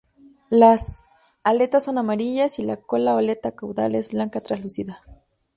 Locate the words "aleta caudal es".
3.19-4.09